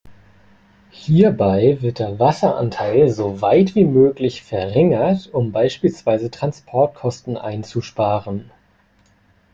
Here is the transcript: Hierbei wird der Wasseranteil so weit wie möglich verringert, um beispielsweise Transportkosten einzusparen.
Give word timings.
Hierbei 0.89 1.77
wird 1.81 1.99
der 1.99 2.17
Wasseranteil 2.17 3.07
so 3.11 3.39
weit 3.41 3.75
wie 3.75 3.85
möglich 3.85 4.41
verringert, 4.41 5.29
um 5.31 5.51
beispielsweise 5.51 6.31
Transportkosten 6.31 7.37
einzusparen. 7.37 8.49